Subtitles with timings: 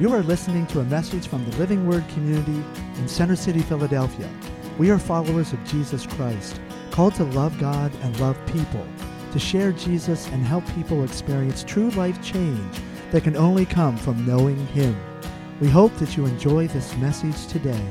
[0.00, 2.64] You are listening to a message from the Living Word community
[2.96, 4.30] in Center City, Philadelphia.
[4.78, 6.58] We are followers of Jesus Christ,
[6.90, 8.86] called to love God and love people,
[9.32, 12.78] to share Jesus and help people experience true life change
[13.10, 14.98] that can only come from knowing Him.
[15.60, 17.84] We hope that you enjoy this message today.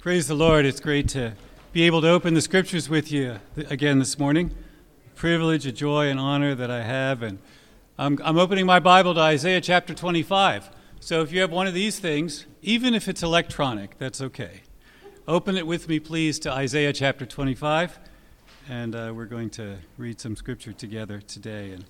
[0.00, 0.66] Praise the Lord.
[0.66, 1.32] It's great to
[1.72, 4.54] be able to open the scriptures with you again this morning.
[5.16, 7.22] Privilege, a joy, and honor that I have.
[7.22, 7.38] And
[7.98, 10.68] I'm, I'm opening my Bible to Isaiah chapter 25.
[11.00, 14.60] So if you have one of these things, even if it's electronic, that's okay.
[15.26, 17.98] Open it with me, please, to Isaiah chapter 25.
[18.68, 21.70] And uh, we're going to read some scripture together today.
[21.70, 21.86] And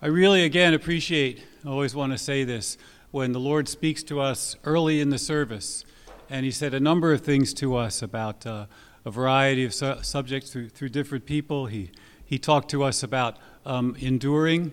[0.00, 2.78] I really, again, appreciate, I always want to say this,
[3.10, 5.84] when the Lord speaks to us early in the service.
[6.30, 8.66] And He said a number of things to us about uh,
[9.04, 11.66] a variety of su- subjects through, through different people.
[11.66, 11.90] He,
[12.24, 13.36] he talked to us about
[13.66, 14.72] um, enduring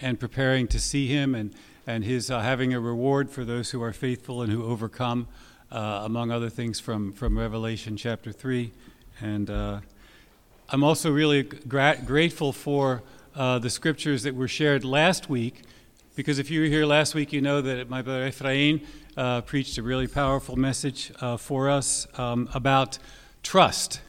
[0.00, 1.54] and preparing to see Him and,
[1.86, 5.28] and His uh, having a reward for those who are faithful and who overcome,
[5.70, 8.72] uh, among other things from, from Revelation chapter 3.
[9.20, 9.80] And uh,
[10.68, 13.02] I'm also really gra- grateful for
[13.34, 15.62] uh, the scriptures that were shared last week
[16.16, 18.80] because if you were here last week, you know that my brother Ephraim
[19.16, 22.98] uh, preached a really powerful message uh, for us um, about
[23.44, 24.00] trust.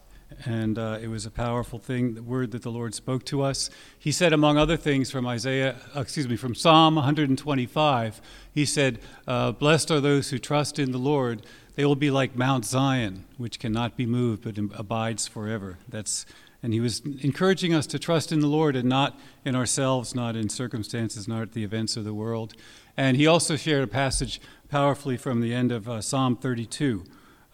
[0.43, 3.69] And uh, it was a powerful thing, the word that the Lord spoke to us.
[3.97, 8.99] He said, among other things, from Isaiah, uh, excuse me, from Psalm 125, he said,
[9.27, 11.45] uh, Blessed are those who trust in the Lord.
[11.75, 15.77] They will be like Mount Zion, which cannot be moved but abides forever.
[15.87, 16.25] That's
[16.63, 20.35] and he was encouraging us to trust in the Lord and not in ourselves, not
[20.35, 22.55] in circumstances, not the events of the world.
[22.97, 27.03] And he also shared a passage powerfully from the end of uh, Psalm 32,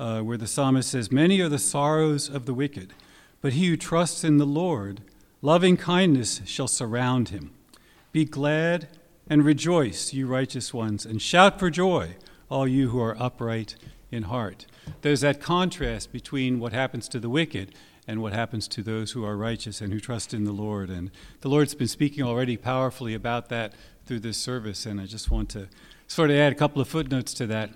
[0.02, 2.92] uh, where the psalmist says, Many are the sorrows of the wicked,
[3.40, 5.02] but he who trusts in the Lord,
[5.44, 7.52] loving kindness shall surround him.
[8.12, 8.88] Be glad
[9.30, 12.16] and rejoice, you righteous ones, and shout for joy,
[12.50, 13.76] all you who are upright
[14.10, 14.66] in heart.
[15.04, 17.76] There's that contrast between what happens to the wicked
[18.08, 20.90] and what happens to those who are righteous and who trust in the Lord.
[20.90, 21.12] And
[21.42, 23.74] the Lord's been speaking already powerfully about that
[24.08, 25.70] through this service, and I just want to
[26.08, 27.70] sort of add a couple of footnotes to that.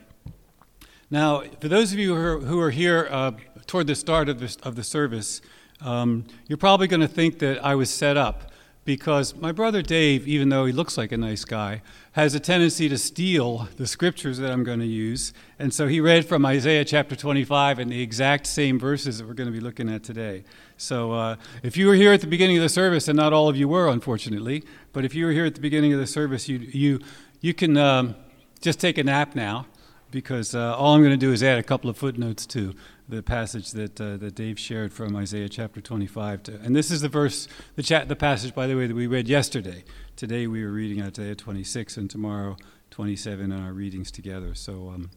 [1.12, 3.32] Now, for those of you who are, who are here uh,
[3.68, 5.40] toward the start of, this, of the service,
[5.82, 8.52] um, you're probably going to think that I was set up
[8.86, 11.84] because my brother Dave, even though he looks like a nice guy,
[12.14, 15.32] has a tendency to steal the scriptures that I'm going to use.
[15.60, 19.34] And so he read from Isaiah chapter 25 and the exact same verses that we're
[19.34, 20.44] going to be looking at today.
[20.78, 23.48] So uh, if you were here at the beginning of the service, and not all
[23.48, 26.50] of you were, unfortunately, but if you were here at the beginning of the service,
[26.50, 27.00] you, you,
[27.42, 28.16] you can um,
[28.62, 29.68] just take a nap now
[30.16, 32.74] because uh, all I'm going to do is add a couple of footnotes to
[33.10, 36.44] the passage that, uh, that Dave shared from Isaiah chapter 25.
[36.44, 39.08] To, and this is the verse, the, chat, the passage, by the way, that we
[39.08, 39.84] read yesterday.
[40.16, 42.56] Today we were reading Isaiah 26, and tomorrow
[42.92, 44.56] 27 in our readings together.
[44.56, 45.10] So um,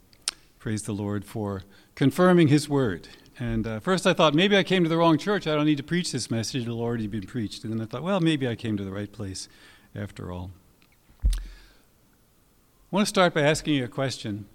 [0.58, 1.62] praise the Lord for
[1.94, 3.06] confirming his word.
[3.38, 5.46] And uh, first I thought, maybe I came to the wrong church.
[5.46, 6.62] I don't need to preach this message.
[6.62, 7.62] It'll already been preached.
[7.62, 9.48] And then I thought, well, maybe I came to the right place
[9.94, 10.50] after all.
[11.24, 11.38] I
[12.90, 14.46] want to start by asking you a question.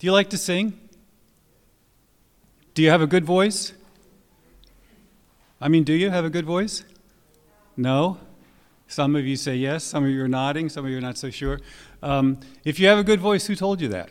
[0.00, 0.72] Do you like to sing?
[2.72, 3.74] Do you have a good voice?
[5.60, 6.84] I mean, do you have a good voice?
[7.76, 8.16] No?
[8.88, 11.18] Some of you say yes, some of you are nodding, some of you are not
[11.18, 11.60] so sure.
[12.02, 14.08] Um, if you have a good voice, who told you that?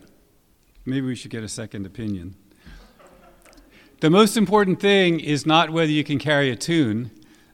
[0.86, 2.36] Maybe we should get a second opinion.
[3.98, 7.10] The most important thing is not whether you can carry a tune,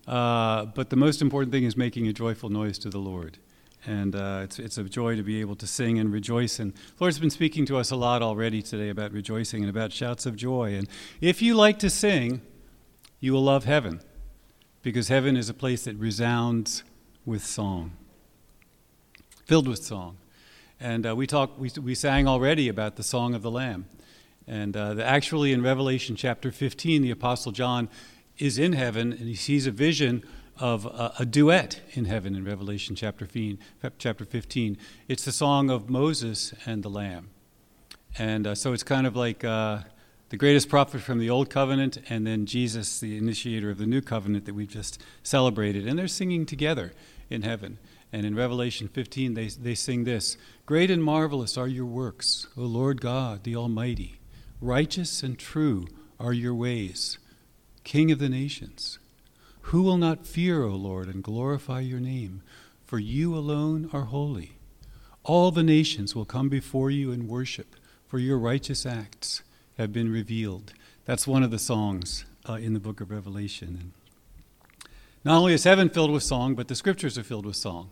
[0.07, 3.39] uh, but the most important thing is making a joyful noise to the Lord.
[3.87, 6.59] And uh, it's, it's a joy to be able to sing and rejoice.
[6.59, 9.93] And the Lord's been speaking to us a lot already today about rejoicing and about
[9.93, 10.75] shouts of joy.
[10.75, 10.89] And
[11.21, 12.43] if you like to sing,
[13.21, 14.01] you will love heaven,
[14.83, 16.83] because heaven is a place that resounds
[17.25, 17.93] with song,
[19.45, 20.17] filled with song.
[20.81, 23.87] And uh, we, talk, we, we sang already about the Song of the Lamb.
[24.47, 27.89] And uh, the, actually, in Revelation chapter 15, the Apostle John
[28.37, 30.23] is in heaven and he sees a vision
[30.59, 33.59] of a, a, duet in heaven in Revelation chapter 15,
[33.99, 34.79] chapter 15.
[35.09, 37.31] It's the song of Moses and the Lamb.
[38.19, 39.81] And uh, so it's kind of like uh,
[40.31, 44.01] the greatest prophet from the Old Covenant and then Jesus, the initiator of the New
[44.01, 45.87] Covenant that we've just celebrated.
[45.87, 46.93] And they're singing together
[47.29, 47.79] in heaven.
[48.13, 52.63] And in Revelation 15, they, they sing this Great and marvelous are your works, O
[52.63, 54.21] Lord God, the Almighty.
[54.61, 55.87] Righteous and true
[56.19, 57.19] are your ways,
[57.85, 58.99] King of the nations.
[59.71, 62.43] Who will not fear, O Lord, and glorify your name?
[62.85, 64.53] For you alone are holy.
[65.25, 67.75] All the nations will come before you and worship,
[68.07, 69.43] for your righteous acts
[69.77, 70.73] have been revealed.
[71.05, 73.93] That's one of the songs uh, in the book of Revelation.
[75.25, 77.91] not only is heaven filled with song, but the scriptures are filled with song.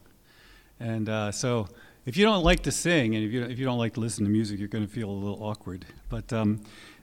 [0.78, 1.66] And uh, so,
[2.06, 4.24] if you don't like to sing and if you, if you don't like to listen
[4.24, 5.86] to music, you're going to feel a little awkward.
[6.08, 6.60] But um,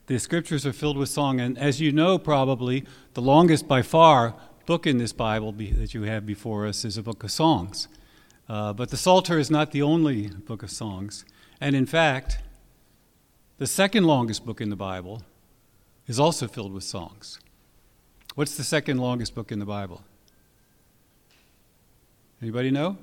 [0.08, 1.42] the scriptures are filled with song.
[1.42, 2.86] And as you know, probably,
[3.16, 4.36] the longest by far
[4.72, 7.90] book in this Bible be, that you have before us is a book of songs.
[8.48, 11.26] Uh, but the Psalter is not the only book of songs.
[11.60, 12.38] And in fact,
[13.58, 15.24] the second longest book in the Bible
[16.08, 17.42] is also filled with songs.
[18.36, 20.04] What's the second longest book in the Bible?
[22.42, 22.98] Anybody know?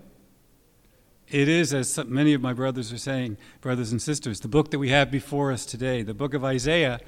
[1.28, 4.78] It is, as many of my brothers are saying, brothers and sisters, the book that
[4.78, 6.98] we have before us today, the book of Isaiah,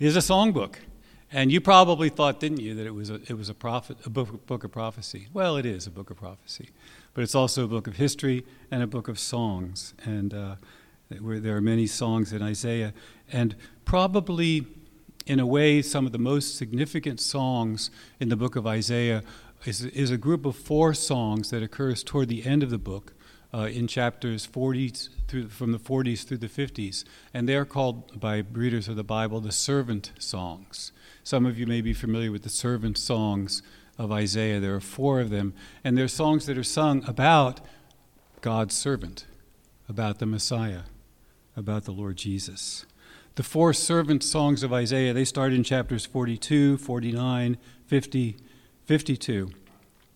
[0.00, 0.74] is a songbook.
[1.30, 4.10] And you probably thought, didn't you, that it was a, it was a, prophet, a
[4.10, 5.28] book, book of prophecy?
[5.32, 6.70] Well, it is a book of prophecy.
[7.12, 9.92] But it's also a book of history and a book of songs.
[10.04, 10.56] And uh,
[11.10, 12.94] there are many songs in Isaiah.
[13.30, 14.66] And probably,
[15.26, 17.90] in a way, some of the most significant songs
[18.20, 19.22] in the book of Isaiah
[19.66, 23.12] is, is a group of four songs that occurs toward the end of the book
[23.52, 24.92] uh, in chapters 40
[25.26, 27.04] through, from the 40s through the 50s.
[27.34, 30.92] And they are called by readers of the Bible the servant songs.
[31.28, 33.60] Some of you may be familiar with the servant songs
[33.98, 34.60] of Isaiah.
[34.60, 35.52] There are four of them.
[35.84, 37.60] And they're songs that are sung about
[38.40, 39.26] God's servant,
[39.90, 40.84] about the Messiah,
[41.54, 42.86] about the Lord Jesus.
[43.34, 48.36] The four servant songs of Isaiah, they start in chapters 42, 49, 50,
[48.86, 49.50] 52.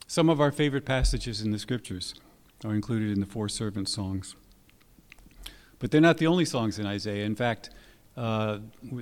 [0.07, 2.15] Some of our favorite passages in the scriptures
[2.65, 4.35] are included in the four servant songs.
[5.79, 7.27] But they're not the only songs in Isaiah.
[7.27, 7.69] In fact,
[8.17, 8.59] uh,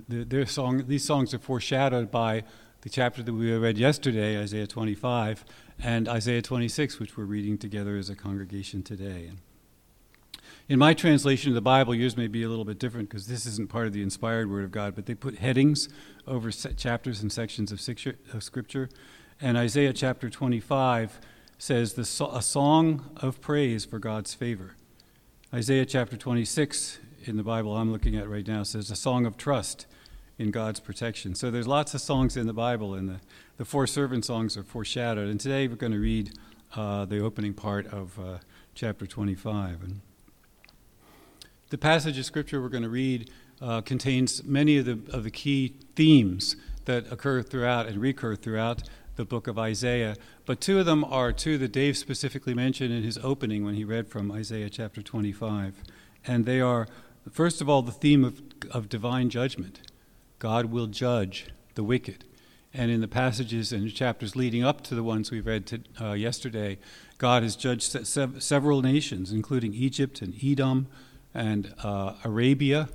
[0.08, 2.44] their song, these songs are foreshadowed by
[2.82, 5.44] the chapter that we read yesterday, Isaiah 25,
[5.82, 9.32] and Isaiah 26, which we're reading together as a congregation today.
[10.68, 13.44] In my translation of the Bible, yours may be a little bit different because this
[13.44, 15.88] isn't part of the inspired Word of God, but they put headings
[16.26, 18.88] over chapters and sections of Scripture.
[19.40, 21.20] And Isaiah chapter 25
[21.58, 24.76] says, the, A song of praise for God's favor.
[25.52, 29.36] Isaiah chapter 26 in the Bible I'm looking at right now says, A song of
[29.36, 29.86] trust
[30.38, 31.34] in God's protection.
[31.34, 33.20] So there's lots of songs in the Bible, and the,
[33.58, 35.28] the four servant songs are foreshadowed.
[35.28, 36.32] And today we're going to read
[36.74, 38.38] uh, the opening part of uh,
[38.74, 39.82] chapter 25.
[39.82, 40.00] And
[41.68, 43.30] the passage of scripture we're going to read
[43.60, 46.56] uh, contains many of the, of the key themes
[46.86, 48.82] that occur throughout and recur throughout
[49.16, 50.16] the book of Isaiah.
[50.46, 53.84] But two of them are two that Dave specifically mentioned in his opening when he
[53.84, 55.82] read from Isaiah chapter 25.
[56.26, 56.88] And they are,
[57.32, 58.40] first of all, the theme of,
[58.70, 59.80] of divine judgment.
[60.38, 62.24] God will judge the wicked.
[62.72, 66.12] And in the passages and chapters leading up to the ones we read to, uh,
[66.12, 66.78] yesterday,
[67.18, 70.86] God has judged se- several nations, including Egypt and Edom
[71.34, 72.88] and uh, Arabia,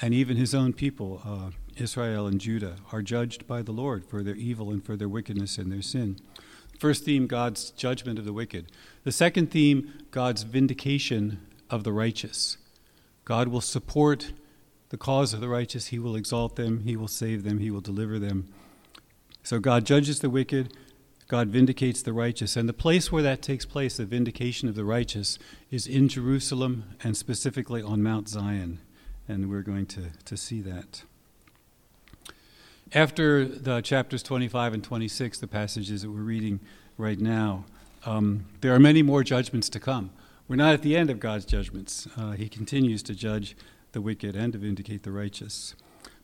[0.00, 4.22] and even his own people, uh, Israel and Judah, are judged by the Lord for
[4.22, 6.18] their evil and for their wickedness and their sin.
[6.78, 8.70] First theme, God's judgment of the wicked.
[9.04, 12.56] The second theme, God's vindication of the righteous.
[13.28, 14.32] God will support
[14.88, 17.82] the cause of the righteous, He will exalt them, He will save them, He will
[17.82, 18.48] deliver them.
[19.42, 20.72] So God judges the wicked,
[21.26, 22.56] God vindicates the righteous.
[22.56, 25.38] And the place where that takes place, the vindication of the righteous,
[25.70, 28.78] is in Jerusalem and specifically on Mount Zion.
[29.28, 31.02] And we're going to, to see that.
[32.94, 36.60] After the chapters 25 and 26, the passages that we're reading
[36.96, 37.66] right now,
[38.06, 40.12] um, there are many more judgments to come.
[40.48, 42.08] We're not at the end of God's judgments.
[42.16, 43.54] Uh, he continues to judge
[43.92, 45.74] the wicked and to vindicate the righteous.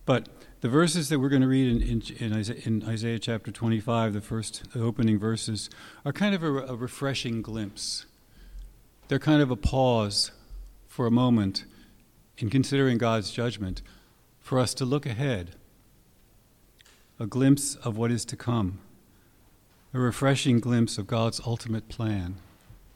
[0.07, 0.29] But
[0.63, 4.15] the verses that we're going to read in, in, in, Isaiah, in Isaiah, chapter 25,
[4.15, 5.69] the first the opening verses,
[6.07, 8.07] are kind of a, a refreshing glimpse.
[9.09, 10.31] They're kind of a pause
[10.89, 11.67] for a moment
[12.39, 13.83] in considering God's judgment
[14.41, 15.51] for us to look ahead,
[17.21, 18.79] a glimpse of what is to come,
[19.93, 22.37] a refreshing glimpse of God's ultimate plan,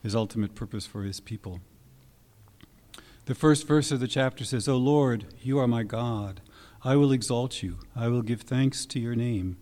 [0.02, 1.60] his ultimate purpose for his people.
[3.26, 6.40] The first verse of the chapter says, O Lord, you are my God.
[6.82, 7.78] I will exalt you.
[7.94, 9.58] I will give thanks to your name.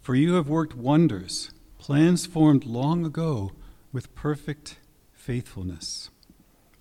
[0.00, 3.52] For you have worked wonders, plans formed long ago
[3.92, 4.78] with perfect
[5.12, 6.10] faithfulness.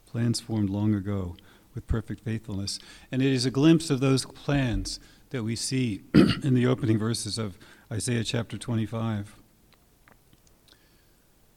[0.06, 1.36] Plans formed long ago
[1.74, 2.80] with perfect faithfulness.
[3.12, 5.00] And it is a glimpse of those plans
[5.30, 6.04] that we see
[6.44, 7.58] in the opening verses of
[7.92, 9.37] Isaiah chapter 25.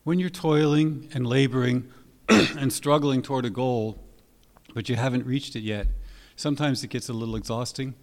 [0.02, 1.90] When you're toiling and laboring
[2.28, 3.98] and struggling toward a goal,
[4.72, 5.88] but you haven't reached it yet.
[6.36, 7.94] Sometimes it gets a little exhausting,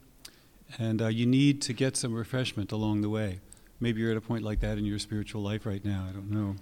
[0.77, 3.39] and uh, you need to get some refreshment along the way.
[3.79, 6.05] Maybe you're at a point like that in your spiritual life right now.
[6.07, 6.55] I don't know.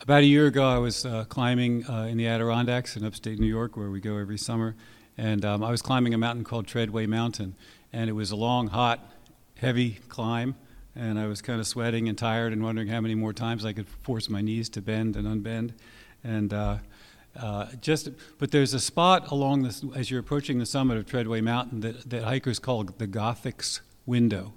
[0.00, 3.46] About a year ago, I was uh, climbing uh, in the Adirondacks in upstate New
[3.46, 4.74] York, where we go every summer,
[5.16, 7.54] and um, I was climbing a mountain called Treadway Mountain,
[7.92, 9.08] and it was a long, hot,
[9.54, 10.56] heavy climb.
[10.96, 13.72] And I was kind of sweating and tired and wondering how many more times I
[13.72, 15.72] could force my knees to bend and unbend.
[16.24, 16.78] And uh,
[17.38, 21.40] uh, just, but there's a spot along this as you're approaching the summit of Treadway
[21.40, 24.52] Mountain that, that hikers call the Gothics window.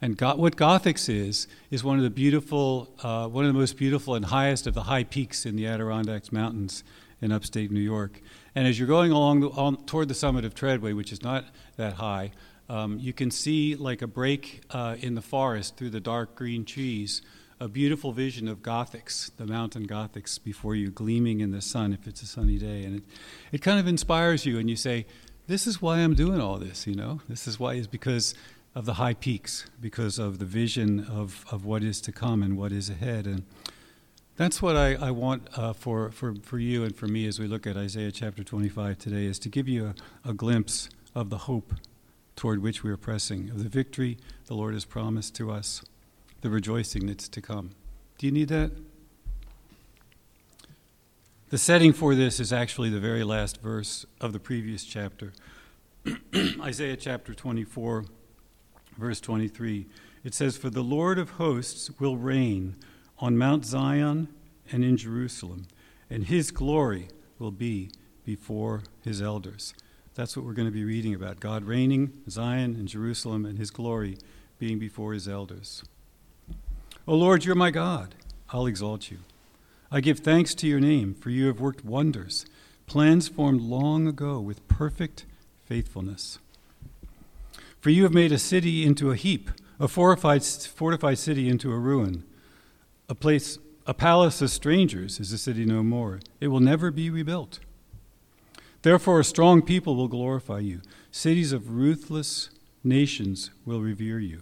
[0.00, 3.76] And Go- what Gothics is is one of the beautiful, uh, one of the most
[3.76, 6.82] beautiful and highest of the high peaks in the Adirondacks Mountains
[7.20, 8.22] in upstate New York.
[8.54, 11.44] And as you're going along the, on, toward the summit of Treadway, which is not
[11.76, 12.32] that high,
[12.70, 16.64] um, you can see like a break uh, in the forest through the dark green
[16.64, 17.20] trees,
[17.58, 22.06] a beautiful vision of Gothics, the mountain Gothics, before you, gleaming in the sun if
[22.06, 22.84] it's a sunny day.
[22.84, 23.04] And it,
[23.50, 25.04] it kind of inspires you, and you say,
[25.48, 27.20] This is why I'm doing all this, you know?
[27.28, 28.34] This is why, is because
[28.72, 32.56] of the high peaks, because of the vision of, of what is to come and
[32.56, 33.26] what is ahead.
[33.26, 33.42] And
[34.36, 37.48] that's what I, I want uh, for, for, for you and for me as we
[37.48, 39.92] look at Isaiah chapter 25 today, is to give you
[40.24, 41.74] a, a glimpse of the hope
[42.40, 44.16] toward which we are pressing, of the victory
[44.46, 45.82] the Lord has promised to us,
[46.40, 47.72] the rejoicing that's to come.
[48.16, 48.72] Do you need that?
[51.50, 55.34] The setting for this is actually the very last verse of the previous chapter.
[56.62, 58.06] Isaiah chapter 24,
[58.96, 59.84] verse 23.
[60.24, 62.76] It says, For the Lord of hosts will reign
[63.18, 64.28] on Mount Zion
[64.72, 65.66] and in Jerusalem,
[66.08, 67.90] and his glory will be
[68.24, 69.74] before his elders.
[70.14, 73.70] That's what we're going to be reading about God reigning, Zion and Jerusalem, and his
[73.70, 74.18] glory
[74.58, 75.84] being before his elders.
[77.06, 78.14] O Lord, you're my God.
[78.50, 79.18] I'll exalt you.
[79.90, 82.44] I give thanks to your name, for you have worked wonders,
[82.86, 85.24] plans formed long ago with perfect
[85.64, 86.38] faithfulness.
[87.80, 91.78] For you have made a city into a heap, a fortified, fortified city into a
[91.78, 92.24] ruin.
[93.08, 96.20] A place, a palace of strangers is a city no more.
[96.40, 97.60] It will never be rebuilt.
[98.82, 100.80] Therefore, a strong people will glorify you.
[101.10, 102.50] Cities of ruthless
[102.82, 104.40] nations will revere you.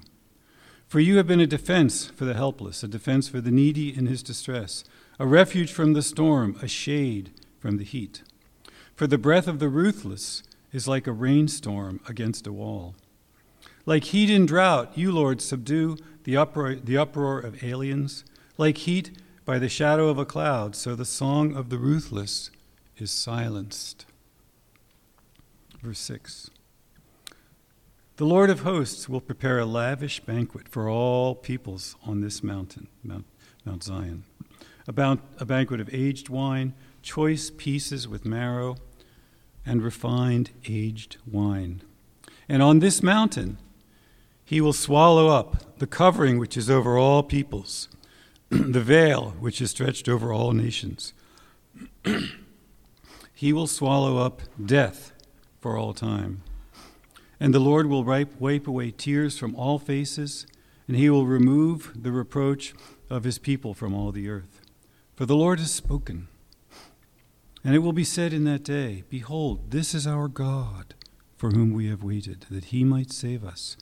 [0.86, 4.06] For you have been a defense for the helpless, a defense for the needy in
[4.06, 4.84] his distress,
[5.18, 8.22] a refuge from the storm, a shade from the heat.
[8.94, 10.42] For the breath of the ruthless
[10.72, 12.94] is like a rainstorm against a wall.
[13.86, 18.24] Like heat in drought, you, Lord, subdue the uproar, the uproar of aliens.
[18.56, 19.10] Like heat
[19.44, 22.50] by the shadow of a cloud, so the song of the ruthless
[22.96, 24.04] is silenced.
[25.82, 26.50] Verse 6
[28.16, 32.88] The Lord of hosts will prepare a lavish banquet for all peoples on this mountain,
[33.04, 33.26] Mount,
[33.64, 34.24] Mount Zion.
[34.88, 38.76] About a banquet of aged wine, choice pieces with marrow,
[39.64, 41.82] and refined aged wine.
[42.48, 43.58] And on this mountain
[44.44, 47.88] he will swallow up the covering which is over all peoples,
[48.48, 51.12] the veil which is stretched over all nations.
[53.34, 55.12] he will swallow up death
[55.60, 56.42] for all time.
[57.40, 60.46] And the Lord will wipe, away tears from all faces,
[60.86, 62.74] and he will remove the reproach
[63.10, 64.60] of his people from all the earth.
[65.14, 66.28] For the Lord has spoken.
[67.64, 70.94] And it will be said in that day Behold, this is our God,
[71.36, 73.76] for whom we have waited, that he might save us.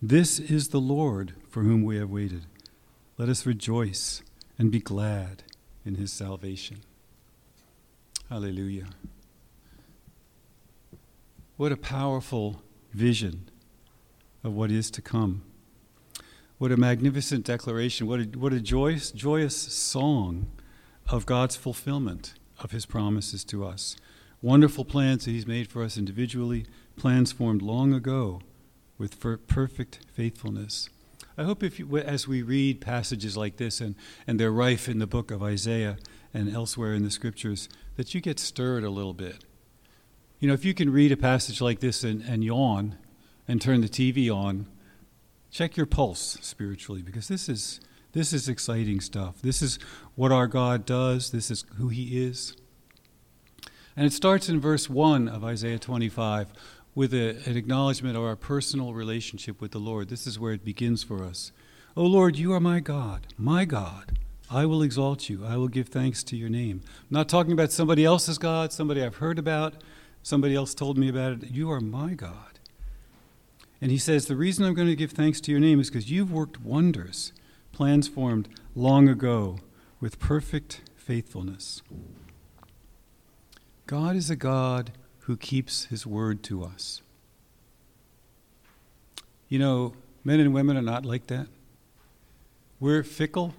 [0.00, 2.46] This is the Lord, for whom we have waited.
[3.16, 4.22] Let us rejoice
[4.58, 5.42] and be glad
[5.84, 6.78] in his salvation.
[8.28, 8.88] Hallelujah.
[11.58, 12.62] What a powerful
[12.94, 13.50] vision
[14.44, 15.42] of what is to come.
[16.58, 18.06] What a magnificent declaration.
[18.06, 20.46] What a, what a joyous, joyous song
[21.08, 23.96] of God's fulfillment of his promises to us.
[24.40, 28.40] Wonderful plans that he's made for us individually, plans formed long ago
[28.96, 30.88] with perfect faithfulness.
[31.36, 33.96] I hope if you, as we read passages like this, and,
[34.28, 35.98] and they're rife in the book of Isaiah
[36.32, 39.44] and elsewhere in the scriptures, that you get stirred a little bit
[40.40, 42.96] you know, if you can read a passage like this and, and yawn
[43.46, 44.66] and turn the TV on,
[45.50, 47.80] check your pulse spiritually because this is
[48.12, 49.40] this is exciting stuff.
[49.42, 49.78] This is
[50.14, 51.30] what our God does.
[51.30, 52.56] This is who He is.
[53.96, 56.52] And it starts in verse 1 of Isaiah 25
[56.94, 60.08] with a, an acknowledgement of our personal relationship with the Lord.
[60.08, 61.52] This is where it begins for us.
[61.96, 64.18] O Lord, you are my God, my God.
[64.50, 65.44] I will exalt you.
[65.44, 66.80] I will give thanks to your name.
[66.86, 69.74] I'm not talking about somebody else's God, somebody I've heard about.
[70.28, 71.50] Somebody else told me about it.
[71.52, 72.58] You are my God.
[73.80, 76.10] And he says, The reason I'm going to give thanks to your name is because
[76.10, 77.32] you've worked wonders,
[77.72, 79.60] plans formed long ago
[80.00, 81.80] with perfect faithfulness.
[83.86, 87.00] God is a God who keeps his word to us.
[89.48, 89.94] You know,
[90.24, 91.46] men and women are not like that.
[92.78, 93.54] We're fickle,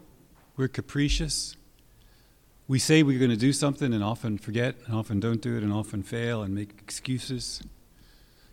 [0.55, 1.57] we're capricious,
[2.69, 5.63] we say we're going to do something and often forget and often don't do it
[5.63, 7.61] and often fail and make excuses.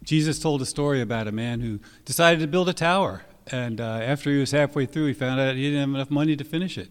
[0.02, 3.84] Jesus told a story about a man who decided to build a tower And uh,
[3.84, 6.76] after he was halfway through, he found out he didn't have enough money to finish
[6.76, 6.88] it.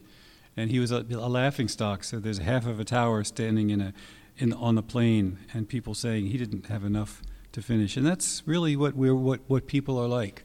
[0.56, 2.04] And he was a, a laughing stock.
[2.04, 3.94] So there's half of a tower standing in a,
[4.38, 7.98] in, on the plain, and people saying he didn't have enough to finish.
[7.98, 10.44] And that's really what, we're, what, what people are like.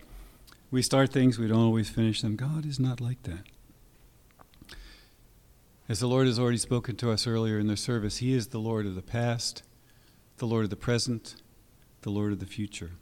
[0.73, 2.37] We start things, we don't always finish them.
[2.37, 3.45] God is not like that.
[5.91, 8.61] As the Lord has already spoken to us earlier in the service, He is the
[8.61, 9.65] Lord of the past,
[10.37, 11.35] the Lord of the present,
[12.03, 12.93] the Lord of the future.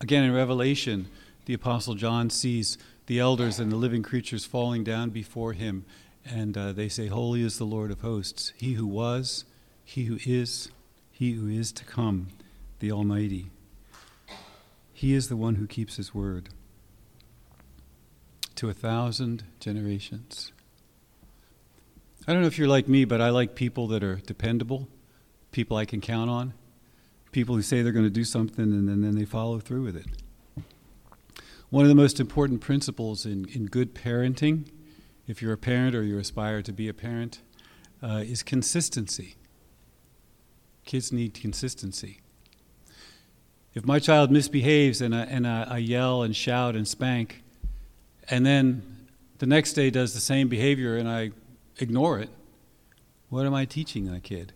[0.00, 1.06] Again, in Revelation,
[1.44, 5.84] the Apostle John sees the elders and the living creatures falling down before him,
[6.24, 9.44] and uh, they say, Holy is the Lord of hosts, He who was,
[9.84, 10.70] He who is,
[11.12, 12.30] He who is to come,
[12.80, 13.52] the Almighty.
[14.92, 16.48] He is the one who keeps His word
[18.56, 20.50] to a thousand generations.
[22.26, 24.88] I don't know if you're like me, but I like people that are dependable,
[25.52, 26.54] people I can count on,
[27.30, 29.96] people who say they're going to do something and then, then they follow through with
[29.96, 30.06] it.
[31.70, 34.66] One of the most important principles in, in good parenting,
[35.28, 37.42] if you're a parent or you aspire to be a parent,
[38.02, 39.36] uh, is consistency.
[40.84, 42.22] Kids need consistency.
[43.72, 47.44] If my child misbehaves and, I, and I, I yell and shout and spank,
[48.28, 48.82] and then
[49.38, 51.30] the next day does the same behavior and I
[51.78, 52.30] ignore it,
[53.28, 54.52] what am I teaching that kid?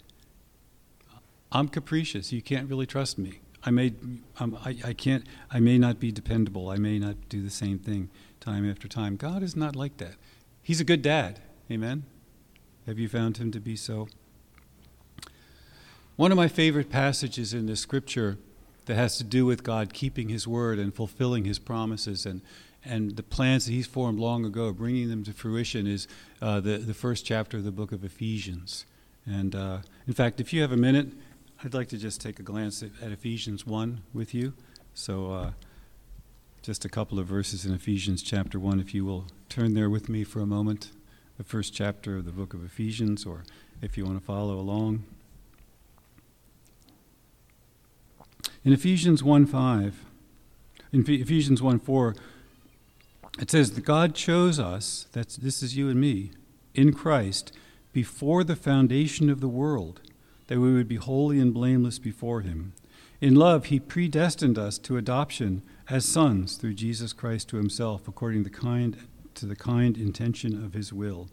[1.52, 2.32] I'm capricious.
[2.32, 3.40] You can't really trust me.
[3.62, 3.92] I may,
[4.38, 6.70] um, I, I can't, I may not be dependable.
[6.70, 8.08] I may not do the same thing
[8.38, 9.16] time after time.
[9.16, 10.14] God is not like that.
[10.62, 11.40] He's a good dad.
[11.70, 12.04] Amen.
[12.86, 14.08] Have you found him to be so?
[16.16, 18.38] One of my favorite passages in the scripture
[18.86, 22.40] that has to do with God keeping his word and fulfilling his promises and
[22.84, 26.08] and the plans that he's formed long ago, bringing them to fruition, is
[26.40, 28.87] uh, the, the first chapter of the book of Ephesians.
[29.26, 31.08] And uh, in fact, if you have a minute,
[31.62, 34.54] I'd like to just take a glance at, at Ephesians 1 with you.
[34.94, 35.50] So, uh,
[36.62, 40.09] just a couple of verses in Ephesians chapter 1, if you will turn there with
[40.09, 40.90] me for a moment,
[41.38, 43.44] the first chapter of the book of Ephesians, or
[43.81, 45.05] if you want to follow along.
[48.62, 50.05] In Ephesians 1 5,
[50.92, 52.14] in Ephesians 1 4,
[53.40, 56.31] it says that God chose us, that's this is you and me,
[56.74, 57.53] in Christ,
[57.92, 60.03] before the foundation of the world,
[60.48, 62.74] that we would be holy and blameless before him.
[63.20, 68.44] In love, he predestined us to adoption as sons through Jesus Christ to himself, according
[68.44, 71.29] to the kind, to the kind intention of his will.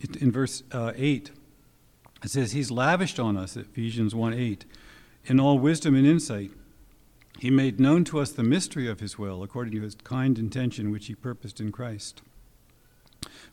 [0.00, 1.30] It, in verse uh, 8,
[2.24, 4.64] it says, He's lavished on us, Ephesians 1 8,
[5.24, 6.50] in all wisdom and insight
[7.42, 10.92] he made known to us the mystery of his will, according to his kind intention
[10.92, 12.22] which he purposed in Christ,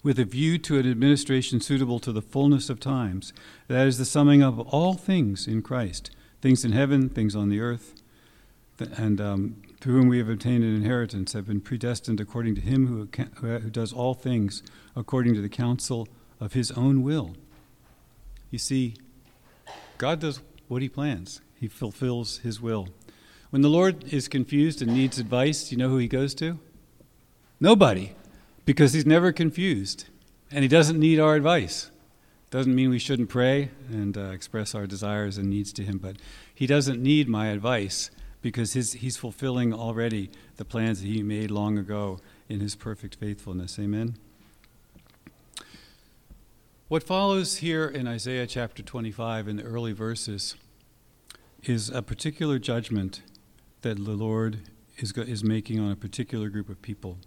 [0.04, 3.34] with a view to an administration suitable to the fullness of times.
[3.68, 7.50] That is the summing up of all things in Christ, things in heaven, things on
[7.50, 8.00] the earth,
[8.78, 12.86] and um, through whom we have obtained an inheritance, have been predestined according to him
[12.86, 13.10] who,
[13.42, 14.62] who does all things
[14.96, 16.08] according to the counsel
[16.40, 17.36] of his own will.
[18.52, 18.98] You see,
[19.98, 22.90] God does what he plans, he fulfills his will.
[23.50, 26.60] When the Lord is confused and needs advice, you know who he goes to?
[27.60, 28.14] Nobody,
[28.64, 30.06] because he's never confused
[30.52, 31.90] and he doesn't need our advice.
[32.52, 36.18] Doesn't mean we shouldn't pray and uh, express our desires and needs to him, but
[36.54, 41.52] he doesn't need my advice because his, he's fulfilling already the plans that he made
[41.52, 43.78] long ago in his perfect faithfulness.
[43.80, 44.16] Amen.
[46.88, 50.56] What follows here in Isaiah chapter 25 in the early verses
[51.64, 53.22] is a particular judgment
[53.82, 54.60] that the Lord
[54.98, 57.18] is, is making on a particular group of people.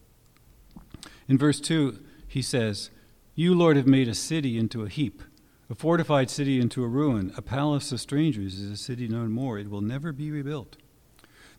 [1.28, 2.90] In verse 2, he says,
[3.34, 5.22] You, Lord, have made a city into a heap,
[5.70, 7.32] a fortified city into a ruin.
[7.36, 9.58] A palace of strangers is a city no more.
[9.58, 10.76] It will never be rebuilt.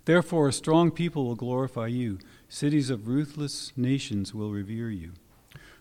[0.06, 2.20] Therefore, a strong people will glorify you.
[2.50, 5.14] Cities of ruthless nations will revere you.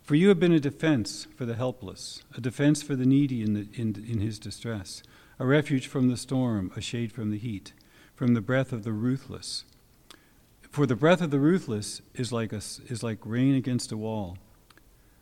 [0.02, 3.54] For you have been a defense for the helpless, a defense for the needy in,
[3.54, 5.02] the, in, in his distress,
[5.38, 7.72] a refuge from the storm, a shade from the heat
[8.22, 9.64] from the breath of the ruthless.
[10.70, 14.38] For the breath of the ruthless is like, a, is like rain against a wall.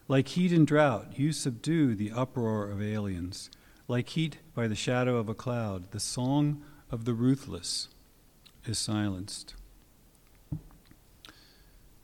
[0.06, 3.48] Like heat and drought, you subdue the uproar of aliens.
[3.88, 7.88] Like heat by the shadow of a cloud, the song of the ruthless
[8.66, 9.54] is silenced.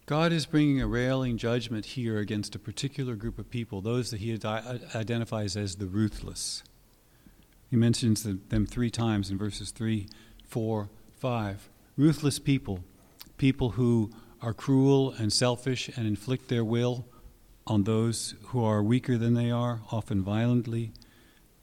[0.07, 4.21] God is bringing a railing judgment here against a particular group of people, those that
[4.21, 4.33] he
[4.95, 6.63] identifies as the ruthless.
[7.69, 10.07] He mentions them three times in verses 3
[10.49, 11.69] 4, 5.
[11.97, 12.81] Ruthless people,
[13.39, 14.11] people who
[14.43, 17.07] are cruel and selfish and inflict their will
[17.67, 20.93] on those who are weaker than they are, often violently.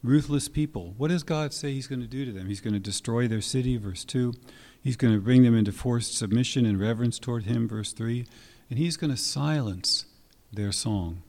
[0.04, 0.94] Ruthless people.
[0.98, 2.48] What does God say He's going to do to them?
[2.48, 4.34] He's going to destroy their city, verse 2.
[4.82, 8.26] He's going to bring them into forced submission and reverence toward Him, verse 3.
[8.70, 10.06] And He's going to silence
[10.52, 11.24] their song.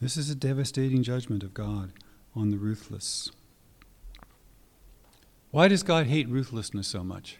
[0.00, 1.92] This is a devastating judgment of God
[2.34, 3.30] on the ruthless.
[5.54, 7.36] Why does God hate ruthlessness so much?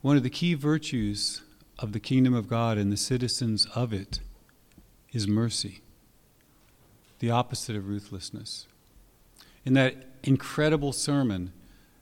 [0.00, 1.42] One of the key virtues
[1.78, 4.18] of the kingdom of God and the citizens of it
[5.12, 5.80] is mercy,
[7.20, 8.66] the opposite of ruthlessness.
[9.64, 11.52] In that incredible sermon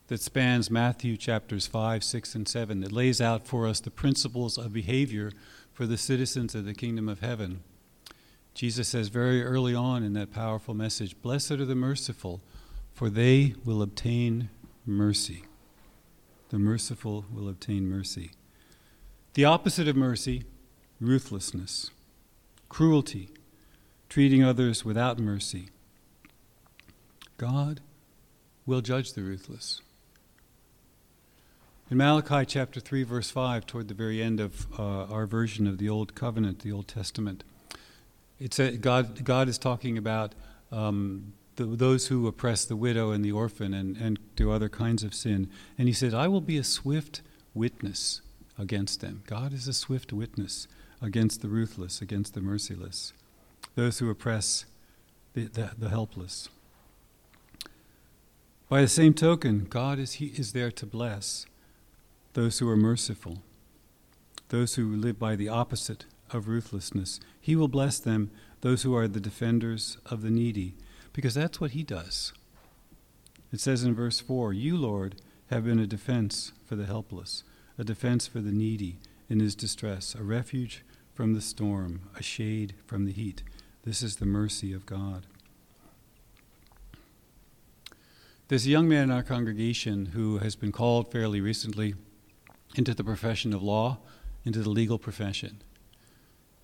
[0.07, 4.57] that spans Matthew chapters 5, 6, and 7, that lays out for us the principles
[4.57, 5.31] of behavior
[5.75, 7.63] for the citizens of the kingdom of heaven,
[8.55, 12.41] Jesus says very early on in that powerful message Blessed are the merciful,
[12.97, 14.49] for they will obtain
[14.87, 15.43] mercy.
[16.49, 18.31] The merciful will obtain mercy.
[19.35, 20.45] The opposite of mercy,
[20.99, 21.91] ruthlessness,
[22.71, 23.29] cruelty,
[24.09, 25.69] treating others without mercy.
[27.37, 27.81] God
[28.65, 29.83] will judge the ruthless.
[31.91, 35.77] In Malachi chapter 3, verse 5, toward the very end of uh, our version of
[35.77, 37.45] the Old Covenant, the Old Testament,
[38.41, 40.35] it's a, God, God is talking about
[40.73, 45.03] um, the, those who oppress the widow and the orphan and, and do other kinds
[45.03, 45.51] of sin.
[45.79, 47.23] And he said, I will be a swift
[47.55, 48.21] witness
[48.59, 49.23] against them.
[49.27, 50.69] God is a swift witness
[51.03, 53.13] against the ruthless, against the merciless,
[53.75, 54.65] those who oppress
[55.35, 56.49] the, the, the helpless.
[58.69, 61.47] By the same token, God is, he is there to bless
[62.33, 63.43] those who are merciful,
[64.49, 67.21] those who live by the opposite of ruthlessness.
[67.41, 68.31] He will bless them,
[68.63, 70.75] those who are the defenders of the needy,
[71.17, 72.35] because that's what He does.
[73.51, 75.17] It says in verse 4 You, Lord,
[75.49, 77.43] have been a defense for the helpless,
[77.79, 78.99] a defense for the needy
[79.29, 83.43] in his distress, a refuge from the storm, a shade from the heat.
[83.83, 85.27] This is the mercy of God.
[88.49, 91.95] There's a young man in our congregation who has been called fairly recently
[92.75, 93.99] into the profession of law,
[94.45, 95.63] into the legal profession.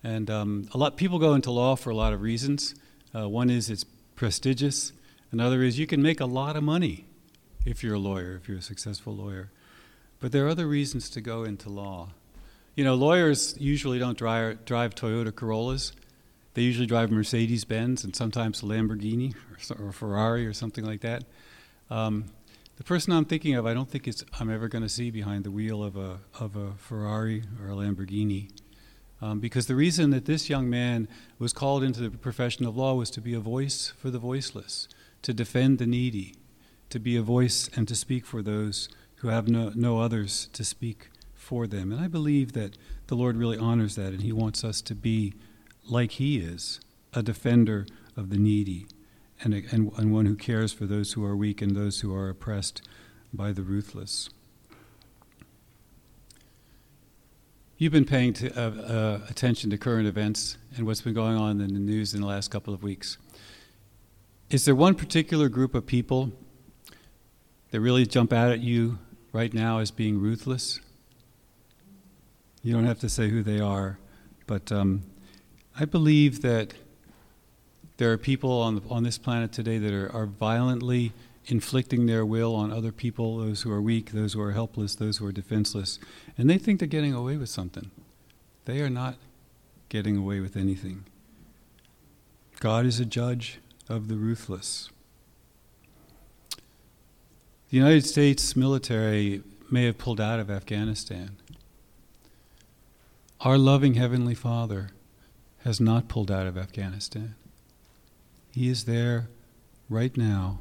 [0.03, 2.75] And um, a lot people go into law for a lot of reasons.
[3.15, 4.93] Uh, one is it's prestigious.
[5.31, 7.05] Another is you can make a lot of money
[7.65, 9.49] if you're a lawyer, if you're a successful lawyer.
[10.19, 12.09] But there are other reasons to go into law.
[12.75, 15.91] You know, lawyers usually don't drive, drive Toyota Corollas.
[16.53, 19.35] They usually drive Mercedes Benz and sometimes a Lamborghini
[19.79, 21.23] or, or Ferrari or something like that.
[21.89, 22.25] Um,
[22.77, 25.51] the person I'm thinking of, I don't think I'm ever going to see behind the
[25.51, 28.49] wheel of a, of a Ferrari or a Lamborghini.
[29.23, 31.07] Um, because the reason that this young man
[31.39, 34.89] was called into the profession of law was to be a voice for the voiceless,
[35.21, 36.35] to defend the needy,
[36.89, 40.65] to be a voice and to speak for those who have no, no others to
[40.65, 41.93] speak for them.
[41.93, 42.75] And I believe that
[43.07, 45.33] the Lord really honors that, and He wants us to be
[45.87, 46.81] like He is,
[47.13, 47.85] a defender
[48.17, 48.87] of the needy,
[49.41, 52.27] and, and, and one who cares for those who are weak and those who are
[52.27, 52.81] oppressed
[53.33, 54.29] by the ruthless.
[57.83, 61.73] You've been paying uh, uh, attention to current events and what's been going on in
[61.73, 63.17] the news in the last couple of weeks.
[64.49, 66.31] Is there one particular group of people
[67.71, 68.99] that really jump out at you
[69.33, 70.79] right now as being ruthless?
[72.61, 73.99] You don't have to say who they are,
[74.47, 75.03] but um,
[75.77, 76.73] I believe that
[77.97, 81.11] there are people on, the, on this planet today that are, are violently
[81.45, 85.17] inflicting their will on other people, those who are weak, those who are helpless, those
[85.17, 85.99] who are defenseless.
[86.37, 87.91] And they think they're getting away with something.
[88.65, 89.15] They are not
[89.89, 91.05] getting away with anything.
[92.59, 94.89] God is a judge of the ruthless.
[97.69, 101.37] The United States military may have pulled out of Afghanistan.
[103.41, 104.91] Our loving Heavenly Father
[105.63, 107.35] has not pulled out of Afghanistan.
[108.51, 109.27] He is there
[109.89, 110.59] right now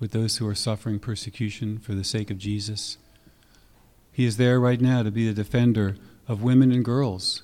[0.00, 2.96] with those who are suffering persecution for the sake of Jesus.
[4.10, 7.42] He is there right now to be the defender of women and girls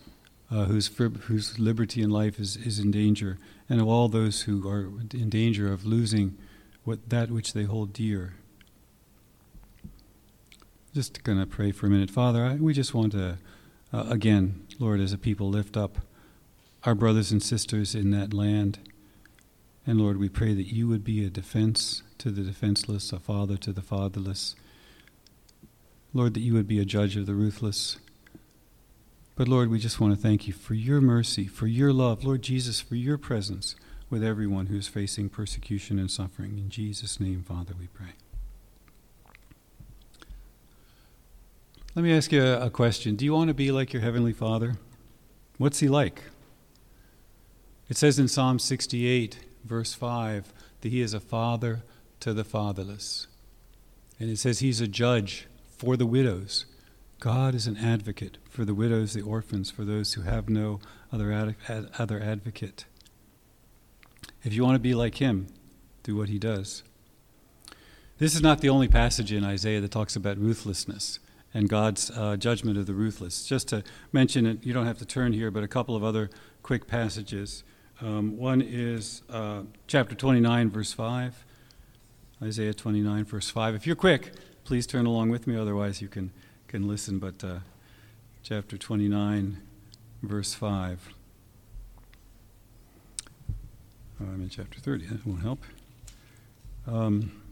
[0.51, 3.39] uh, whose, whose liberty and life is, is in danger,
[3.69, 6.37] and of all those who are in danger of losing
[6.85, 8.35] what, that which they hold dear.
[10.95, 12.11] Just going to pray for a minute.
[12.11, 13.39] Father, I, we just want to,
[13.93, 15.99] uh, again, Lord, as a people, lift up
[16.85, 18.79] our brothers and sisters in that land.
[19.87, 23.57] And Lord, we pray that you would be a defense to the defenseless, a father
[23.57, 24.57] to the fatherless.
[26.13, 27.99] Lord, that you would be a judge of the ruthless.
[29.37, 32.43] But Lord, we just want to thank you for your mercy, for your love, Lord
[32.43, 33.77] Jesus, for your presence
[34.11, 36.59] with everyone who's facing persecution and suffering.
[36.59, 38.15] In Jesus' name, Father, we pray.
[41.95, 43.15] Let me ask you a question.
[43.15, 44.79] Do you want to be like your Heavenly Father?
[45.59, 46.25] What's He like?
[47.89, 51.83] It says in Psalm 68, verse 5, that He is a Father
[52.21, 53.27] to the fatherless.
[54.19, 56.67] And it says he's a judge for the widows.
[57.21, 60.81] God is an advocate for the widows, the orphans, for those who have no
[61.13, 62.85] other, ad- other advocate.
[64.43, 65.49] If you want to be like him,
[66.03, 66.83] do what he does.
[68.19, 71.19] This is not the only passage in Isaiah that talks about ruthlessness
[71.53, 73.47] and God's uh, judgment of the ruthless.
[73.47, 76.31] Just to mention it, you don't have to turn here, but a couple of other
[76.63, 77.65] quick passages.
[78.01, 81.45] Um, one is uh, chapter 29, verse 5.
[82.43, 83.75] Isaiah 29, verse 5.
[83.75, 84.33] If you're quick,
[84.65, 86.33] please turn along with me, otherwise, you can,
[86.69, 87.19] can listen.
[87.19, 87.59] But uh,
[88.43, 89.57] chapter 29,
[90.23, 91.15] verse 5.
[94.21, 95.07] Oh, I'm in chapter 30.
[95.07, 95.63] That won't help.
[96.87, 97.43] Um,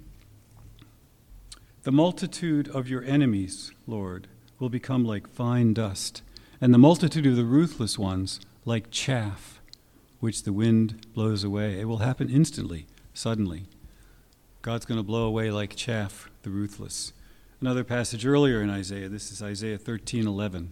[1.84, 4.26] the multitude of your enemies, Lord,
[4.58, 6.20] will become like fine dust,
[6.60, 9.60] and the multitude of the ruthless ones like chaff,
[10.20, 11.80] which the wind blows away.
[11.80, 13.64] It will happen instantly, suddenly.
[14.64, 17.12] God's going to blow away like chaff the ruthless.
[17.60, 20.68] Another passage earlier in Isaiah, this is Isaiah 13:11.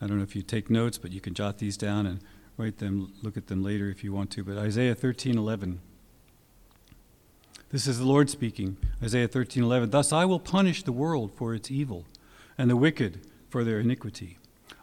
[0.00, 2.18] I don't know if you take notes, but you can jot these down and
[2.56, 4.42] write them, look at them later if you want to.
[4.42, 5.78] But Isaiah 13:11.
[7.70, 8.78] This is the Lord speaking.
[9.00, 9.90] Isaiah 13:11.
[9.90, 12.06] Thus I will punish the world for its evil,
[12.58, 14.38] and the wicked for their iniquity.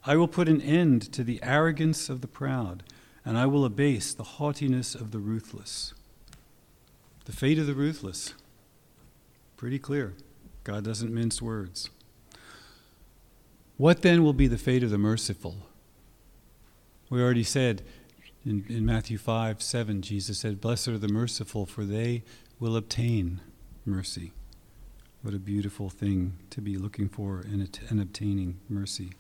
[0.05, 2.83] I will put an end to the arrogance of the proud,
[3.25, 5.93] and I will abase the haughtiness of the ruthless.
[7.25, 8.33] The fate of the ruthless.
[9.57, 10.13] Pretty clear.
[10.63, 11.89] God doesn't mince words.
[13.77, 15.57] What then will be the fate of the merciful?
[17.09, 17.81] We already said
[18.45, 22.23] in, in Matthew 5 7, Jesus said, Blessed are the merciful, for they
[22.59, 23.41] will obtain
[23.85, 24.31] mercy.
[25.21, 29.11] What a beautiful thing to be looking for and, and obtaining mercy.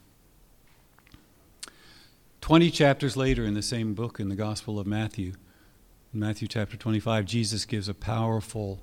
[2.39, 5.33] Twenty chapters later in the same book, in the Gospel of Matthew,
[6.13, 8.81] in Matthew chapter 25, Jesus gives a powerful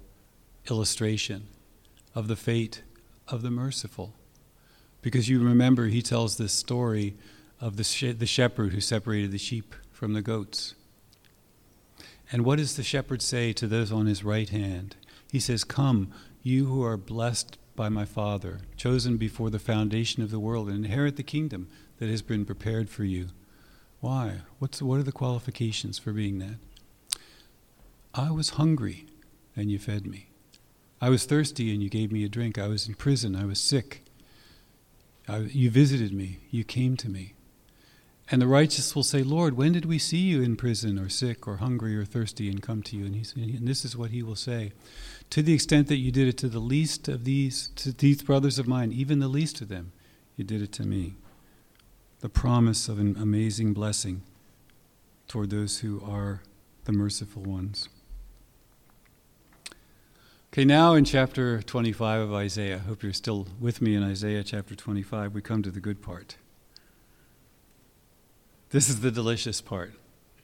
[0.70, 1.48] illustration
[2.14, 2.82] of the fate
[3.26, 4.14] of the merciful.
[5.02, 7.16] Because you remember, he tells this story
[7.60, 10.74] of the, the shepherd who separated the sheep from the goats.
[12.32, 14.96] And what does the shepherd say to those on his right hand?
[15.30, 16.12] He says, Come,
[16.42, 20.84] you who are blessed by my Father, chosen before the foundation of the world, and
[20.84, 23.28] inherit the kingdom that has been prepared for you.
[24.00, 24.40] Why?
[24.58, 26.56] What's, what are the qualifications for being that?
[28.18, 29.06] I was hungry,
[29.54, 30.30] and you fed me.
[31.00, 32.58] I was thirsty, and you gave me a drink.
[32.58, 33.36] I was in prison.
[33.36, 34.02] I was sick.
[35.28, 36.40] I, you visited me.
[36.50, 37.34] You came to me.
[38.28, 41.46] And the righteous will say, Lord, when did we see you in prison or sick
[41.46, 43.06] or hungry or thirsty and come to you?
[43.06, 44.72] And, and this is what he will say.
[45.30, 48.58] To the extent that you did it to the least of these, to these brothers
[48.58, 49.92] of mine, even the least of them,
[50.36, 51.14] you did it to me.
[52.18, 54.22] The promise of an amazing blessing
[55.28, 56.42] toward those who are
[56.84, 57.88] the merciful ones.
[60.58, 64.42] Okay, now in chapter 25 of Isaiah, I hope you're still with me in Isaiah
[64.42, 66.34] chapter 25, we come to the good part.
[68.70, 69.92] This is the delicious part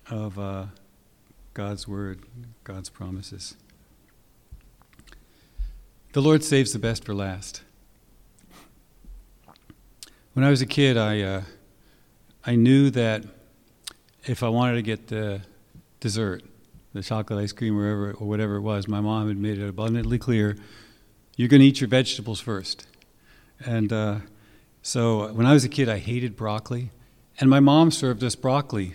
[0.08, 0.66] of uh,
[1.52, 2.20] God's word,
[2.62, 3.56] God's promises.
[6.12, 7.62] The Lord saves the best for last.
[10.34, 11.42] When I was a kid, I, uh,
[12.46, 13.24] I knew that
[14.26, 15.40] if I wanted to get the
[15.98, 16.44] dessert,
[16.94, 20.18] the chocolate ice cream, wherever or whatever it was, my mom had made it abundantly
[20.18, 20.56] clear:
[21.36, 22.86] you're going to eat your vegetables first.
[23.64, 24.18] And uh,
[24.82, 26.90] so, when I was a kid, I hated broccoli.
[27.40, 28.94] And my mom served us broccoli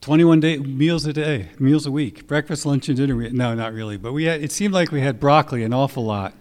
[0.00, 3.14] 21 day, meals a day, meals a week, breakfast, lunch, and dinner.
[3.30, 6.34] No, not really, but we had, it seemed like we had broccoli an awful lot.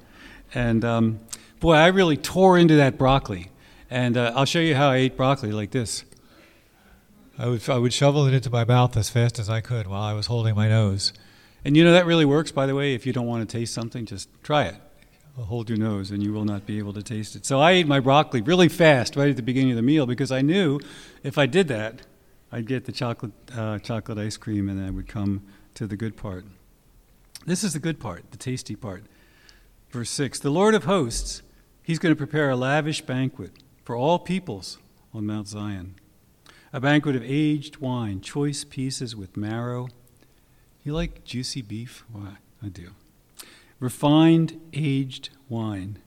[0.54, 1.20] And um,
[1.60, 3.50] boy, I really tore into that broccoli.
[3.90, 6.04] And uh, I'll show you how I ate broccoli like this.
[7.38, 10.02] I would, I would shovel it into my mouth as fast as I could while
[10.02, 11.13] I was holding my nose.
[11.63, 12.93] And you know, that really works, by the way.
[12.93, 14.76] If you don't want to taste something, just try it
[15.43, 17.45] hold your nose and you will not be able to taste it.
[17.45, 20.32] So I ate my broccoli really fast right at the beginning of the meal because
[20.32, 20.80] I knew
[21.23, 22.02] if I did that,
[22.52, 25.43] I'd get the chocolate, uh, chocolate ice cream and I would come
[25.76, 26.45] to the good part.
[27.45, 29.04] This is the good part, the tasty part.
[29.91, 31.43] Verse 6 The Lord of hosts,
[31.84, 33.52] he's going to prepare a lavish banquet
[33.84, 34.80] for all peoples
[35.13, 35.95] on Mount Zion.
[36.74, 39.88] A banquet of aged wine, choice pieces with marrow.
[40.84, 42.04] You like juicy beef?
[42.12, 42.92] Why, I do
[43.80, 46.00] refined aged wine.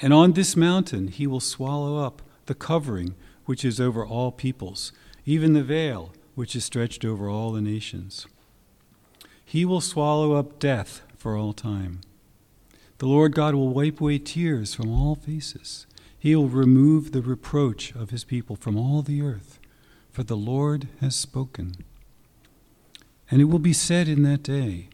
[0.00, 4.92] And on this mountain he will swallow up the covering which is over all peoples,
[5.24, 8.26] even the veil which is stretched over all the nations.
[9.44, 12.02] He will swallow up death for all time.
[12.98, 15.86] The Lord God will wipe away tears from all faces.
[16.18, 19.60] He will remove the reproach of his people from all the earth,
[20.10, 21.76] for the Lord has spoken.
[23.30, 24.88] And it will be said in that day,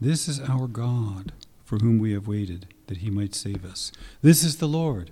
[0.00, 1.32] this is our God,
[1.64, 3.92] for whom we have waited, that he might save us.
[4.22, 5.10] This is the Lord,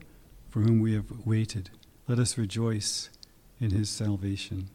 [0.48, 1.70] for whom we have waited.
[2.08, 3.10] Let us rejoice
[3.60, 4.68] in his salvation.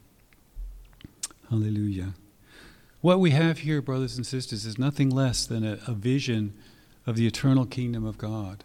[1.50, 2.14] Hallelujah.
[3.02, 6.54] What we have here, brothers and sisters, is nothing less than a, a vision
[7.08, 8.64] of the eternal kingdom of God.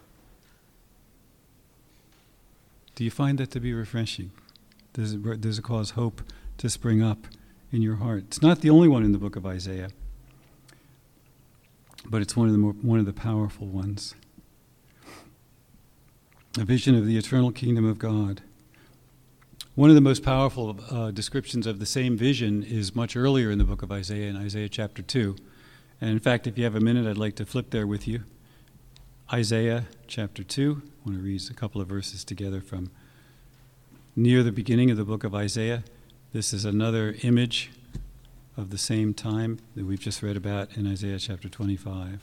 [2.97, 4.31] Do you find that to be refreshing?
[4.93, 6.23] Does it, does it cause hope
[6.57, 7.27] to spring up
[7.71, 8.23] in your heart?
[8.25, 9.89] It's not the only one in the book of Isaiah,
[12.09, 14.15] but it's one of the, more, one of the powerful ones.
[16.57, 18.41] A vision of the eternal kingdom of God.
[19.75, 23.59] One of the most powerful uh, descriptions of the same vision is much earlier in
[23.59, 25.35] the book of Isaiah, in Isaiah chapter 2.
[26.01, 28.23] And in fact, if you have a minute, I'd like to flip there with you.
[29.31, 30.81] Isaiah chapter 2.
[30.83, 32.89] I want to read a couple of verses together from
[34.15, 35.83] near the beginning of the book of Isaiah.
[36.33, 37.71] This is another image
[38.55, 42.19] of the same time that we've just read about in Isaiah chapter 25.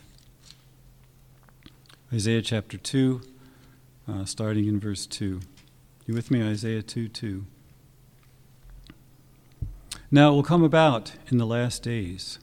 [2.12, 3.20] Isaiah chapter 2,
[4.08, 5.40] uh, starting in verse 2.
[6.06, 6.42] You with me?
[6.42, 7.44] Isaiah 2 2.
[10.10, 12.38] Now it will come about in the last days.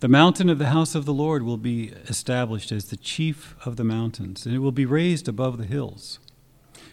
[0.00, 3.76] The mountain of the house of the Lord will be established as the chief of
[3.76, 6.20] the mountains, and it will be raised above the hills.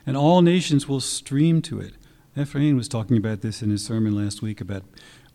[0.07, 1.93] And all nations will stream to it.
[2.35, 4.83] Ephraim was talking about this in his sermon last week about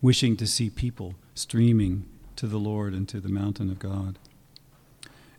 [0.01, 2.05] wishing to see people streaming
[2.35, 4.19] to the Lord and to the mountain of God.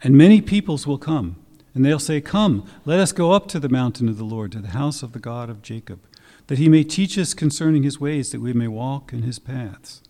[0.03, 1.37] And many peoples will come
[1.75, 4.61] and they'll say, Come, let us go up to the mountain of the Lord, to
[4.61, 6.01] the house of the God of Jacob,
[6.49, 10.02] that he may teach us concerning his ways, that we may walk in his paths.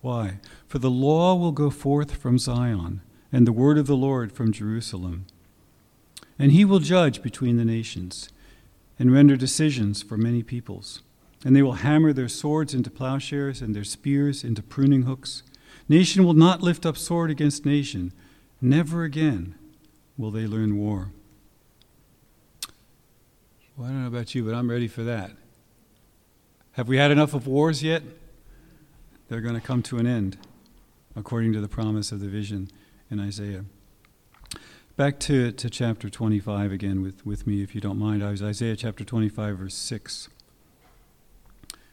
[0.00, 0.38] Why?
[0.66, 4.52] For the law will go forth from Zion, and the word of the Lord from
[4.52, 5.26] Jerusalem.
[6.38, 8.30] And he will judge between the nations,
[8.98, 11.02] and render decisions for many peoples.
[11.44, 15.42] And they will hammer their swords into plowshares, and their spears into pruning hooks.
[15.88, 18.12] Nation will not lift up sword against nation,
[18.60, 19.54] never again
[20.16, 21.12] will they learn war?
[23.76, 25.32] Well, I don't know about you, but I'm ready for that.
[26.72, 28.02] Have we had enough of wars yet?
[29.30, 30.38] They're going to come to an end,
[31.14, 32.68] according to the promise of the vision
[33.12, 33.64] in Isaiah.
[34.96, 38.24] Back to, to chapter 25 again with, with me, if you don't mind.
[38.24, 40.28] I was Isaiah chapter 25, verse 6.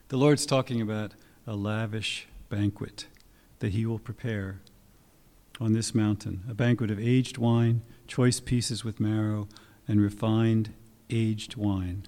[0.08, 1.12] The Lord's talking about
[1.46, 3.06] a lavish banquet
[3.60, 4.58] that He will prepare
[5.60, 9.46] on this mountain a banquet of aged wine choice pieces with marrow,
[9.86, 10.74] and refined
[11.08, 12.02] aged wine.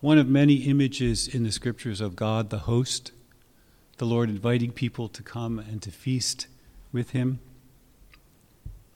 [0.00, 3.12] One of many images in the scriptures of God, the host,
[4.00, 6.46] the Lord inviting people to come and to feast
[6.90, 7.38] with him.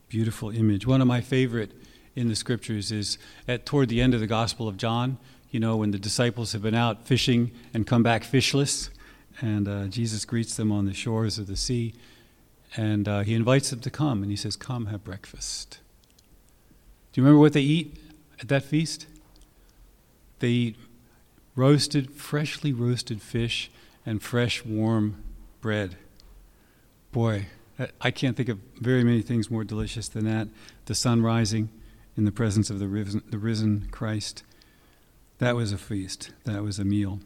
[0.09, 0.87] Beautiful image.
[0.87, 1.73] One of my favorite
[2.17, 5.19] in the scriptures is at toward the end of the Gospel of John,
[5.51, 8.88] you know, when the disciples have been out fishing and come back fishless,
[9.43, 11.93] and uh, Jesus greets them on the shores of the sea,
[12.75, 15.81] and uh, he invites them to come, and he says, Come, have breakfast.
[17.12, 17.99] Do you remember what they eat
[18.40, 19.07] at that feast?
[20.38, 20.77] They eat
[21.55, 23.71] roasted, freshly roasted fish
[24.07, 25.23] and fresh, warm
[25.61, 25.97] bread.
[27.12, 27.47] Boy,
[28.01, 30.49] I can't think of very many things more delicious than that.
[30.87, 31.71] The sun rising
[32.17, 34.43] in the presence of the risen, the risen Christ.
[35.38, 36.33] That was a feast.
[36.45, 37.21] That was a meal.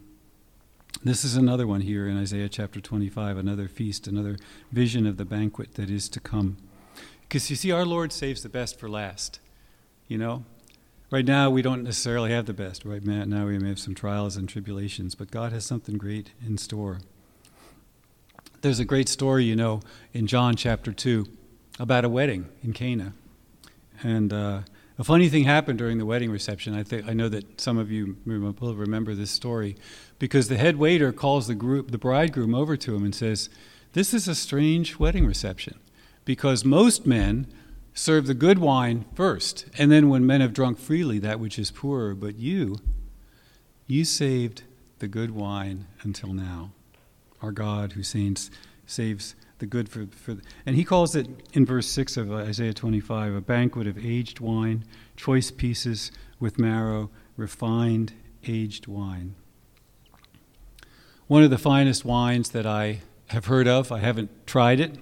[1.05, 4.37] This is another one here in Isaiah chapter 25, another feast, another
[4.73, 6.57] vision of the banquet that is to come.
[7.23, 9.41] Because you see, our Lord saves the best for last
[10.09, 10.45] you know?
[11.11, 12.85] Right now, we don't necessarily have the best.
[12.85, 16.59] Right now, we may have some trials and tribulations, but God has something great in
[16.59, 17.01] store.
[18.61, 19.81] There's a great story, you know,
[20.13, 21.27] in John chapter 2
[21.81, 23.15] about a wedding in Cana.
[24.03, 24.61] And uh,
[24.99, 26.75] a funny thing happened during the wedding reception.
[26.75, 29.77] I, think, I know that some of you will remember this story
[30.19, 33.49] because the head waiter calls the, group, the bridegroom over to him and says,
[33.95, 35.79] This is a strange wedding reception
[36.27, 37.47] because most men
[37.95, 41.71] serve the good wine first, and then when men have drunk freely, that which is
[41.71, 42.15] poorer.
[42.15, 42.79] But you,
[43.87, 44.63] you saved
[44.99, 46.73] the good wine until now.
[47.41, 48.51] Our God who saves,
[48.87, 50.37] saves the good for, for.
[50.67, 54.85] And he calls it in verse 6 of Isaiah 25 a banquet of aged wine,
[55.17, 56.11] choice pieces
[56.41, 58.13] with marrow, refined
[58.47, 59.35] aged wine.
[61.27, 64.97] One of the finest wines that I have heard of, I haven't tried it,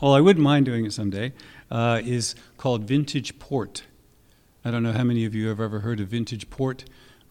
[0.00, 1.32] well, I wouldn't mind doing it someday,
[1.72, 3.84] uh, is called vintage port.
[4.64, 6.84] I don't know how many of you have ever heard of vintage port.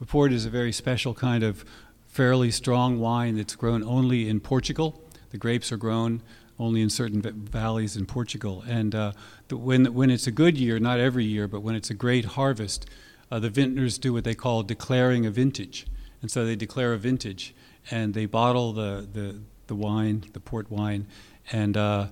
[0.07, 1.63] port is a very special kind of
[2.07, 4.99] fairly strong wine that's grown only in Portugal.
[5.29, 6.23] The grapes are grown
[6.59, 8.63] only in certain valleys in Portugal.
[8.67, 9.11] And uh,
[9.47, 12.25] the, when, when it's a good year, not every year, but when it's a great
[12.25, 12.87] harvest,
[13.31, 15.85] uh, the vintners do what they call declaring a vintage.
[16.21, 17.53] And so they declare a vintage
[17.91, 21.07] and they bottle the, the, the wine, the port wine,
[21.51, 22.07] and uh,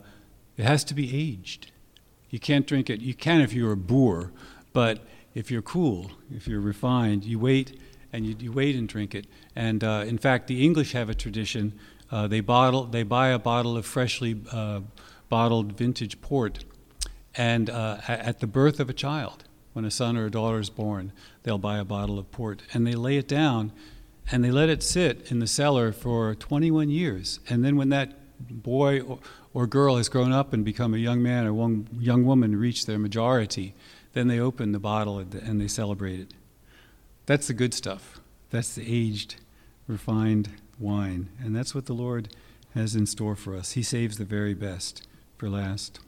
[0.58, 1.72] it has to be aged
[2.30, 3.02] You can't drink it.
[3.02, 4.32] You can if you're a boor,
[4.74, 5.00] but
[5.34, 7.80] if you're cool, if you're refined, you wait
[8.12, 9.28] and you, you wait and drink it.
[9.56, 11.74] And uh, in fact, the English have a tradition.
[12.12, 14.82] Uh, they bottle, they buy a bottle of freshly uh,
[15.30, 16.66] bottled vintage port,
[17.36, 20.72] and uh, at the birth of a child, when a son or a daughter is
[20.72, 21.12] born,
[21.44, 23.72] they'll buy a bottle of port, and they lay it down,
[24.32, 28.16] and they let it sit in the cellar for 21 years, and then when that
[28.40, 29.02] boy
[29.54, 32.86] or, girl has grown up and become a young man or one young woman reach
[32.86, 33.74] their majority,
[34.14, 36.34] then they open the bottle and they celebrate it.
[37.26, 38.20] That's the good stuff.
[38.50, 39.36] That's the aged,
[39.88, 41.30] refined wine.
[41.40, 42.30] And that's what the Lord
[42.74, 43.74] has in store for us.
[43.74, 46.00] He saves the very best for last.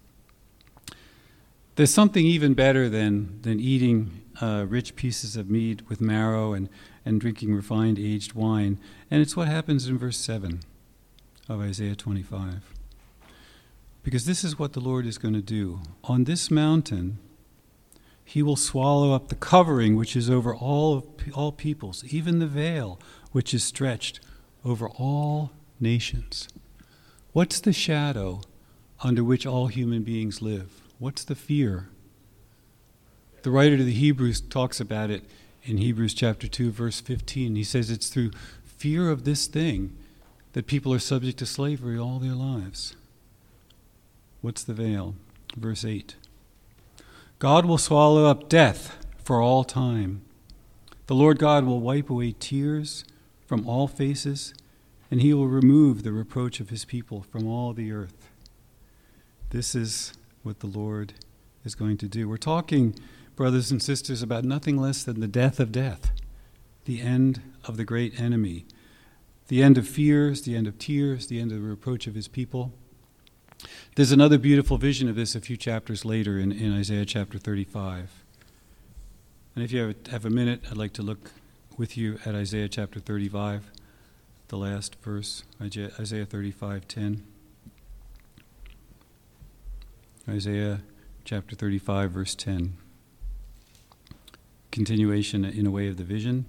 [1.76, 6.70] There's something even better than, than eating uh, rich pieces of meat with marrow and,
[7.06, 8.80] and drinking refined aged wine.
[9.10, 10.62] And it's what happens in verse 7
[11.48, 12.80] of Isaiah 25.
[14.04, 15.82] Because this is what the Lord is going to do.
[16.04, 17.20] On this mountain,
[18.24, 22.47] he will swallow up the covering which is over all, of, all peoples, even the
[22.47, 22.99] veil
[23.32, 24.20] which is stretched
[24.66, 26.47] over all nations.
[27.34, 28.41] What's the shadow
[29.04, 30.82] under which all human beings live?
[30.97, 31.89] What's the fear?
[33.43, 35.24] The writer to the Hebrews talks about it
[35.64, 37.56] in Hebrews chapter 2, verse 15.
[37.56, 38.32] He says it's through
[38.64, 39.95] fear of this thing
[40.54, 42.95] that people are subject to slavery all their lives.
[44.42, 45.16] What's the veil?
[45.56, 46.16] Verse 8
[47.39, 50.22] God will swallow up death for all time.
[51.08, 53.04] The Lord God will wipe away tears
[53.46, 54.54] from all faces,
[55.10, 58.30] and he will remove the reproach of his people from all the earth.
[59.50, 60.14] This is
[60.44, 61.14] what the Lord
[61.66, 62.30] is going to do.
[62.30, 62.96] We're talking,
[63.36, 66.12] brothers and sisters, about nothing less than the death of death,
[66.86, 68.66] the end of the great enemy,
[69.50, 72.28] the end of fears, the end of tears, the end of the reproach of his
[72.28, 72.72] people.
[73.95, 78.24] There's another beautiful vision of this a few chapters later in, in Isaiah chapter 35.
[79.55, 81.32] And if you have, have a minute, I'd like to look
[81.78, 83.70] with you at Isaiah chapter 35,
[84.47, 87.24] the last verse, Isaiah 35 10.
[90.30, 90.82] Isaiah
[91.26, 92.78] chapter 35, verse 10.
[94.72, 96.45] Continuation in a way of the vision.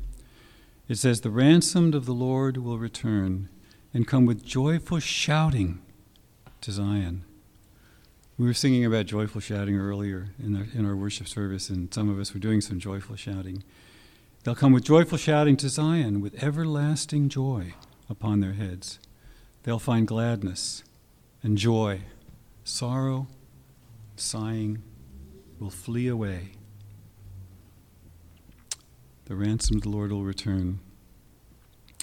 [0.88, 3.48] It says, The ransomed of the Lord will return
[3.92, 5.80] and come with joyful shouting
[6.62, 7.24] to Zion.
[8.38, 12.08] We were singing about joyful shouting earlier in our, in our worship service, and some
[12.08, 13.62] of us were doing some joyful shouting.
[14.42, 17.74] They'll come with joyful shouting to Zion, with everlasting joy
[18.08, 18.98] upon their heads.
[19.64, 20.82] They'll find gladness
[21.42, 22.02] and joy.
[22.64, 23.26] Sorrow,
[24.16, 24.82] sighing
[25.58, 26.52] will flee away.
[29.24, 30.78] The ransom of the Lord will return.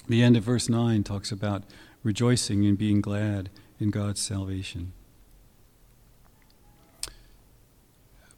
[0.06, 1.64] The end of verse 9 talks about
[2.02, 3.50] rejoicing and being glad
[3.80, 4.92] in God's salvation.